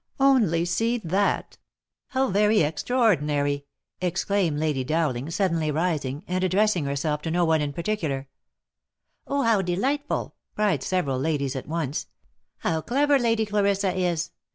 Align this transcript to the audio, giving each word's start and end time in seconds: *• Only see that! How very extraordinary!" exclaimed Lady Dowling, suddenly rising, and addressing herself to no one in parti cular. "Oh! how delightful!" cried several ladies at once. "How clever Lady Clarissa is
*• 0.01 0.03
Only 0.19 0.65
see 0.65 0.97
that! 0.97 1.59
How 2.07 2.29
very 2.31 2.61
extraordinary!" 2.61 3.67
exclaimed 4.11 4.57
Lady 4.57 4.83
Dowling, 4.83 5.29
suddenly 5.29 5.69
rising, 5.69 6.23
and 6.27 6.43
addressing 6.43 6.85
herself 6.85 7.21
to 7.21 7.29
no 7.29 7.45
one 7.45 7.61
in 7.61 7.71
parti 7.71 7.97
cular. 7.97 8.25
"Oh! 9.27 9.43
how 9.43 9.61
delightful!" 9.61 10.33
cried 10.55 10.81
several 10.81 11.19
ladies 11.19 11.55
at 11.55 11.67
once. 11.67 12.07
"How 12.61 12.81
clever 12.81 13.19
Lady 13.19 13.45
Clarissa 13.45 13.95
is 13.95 14.31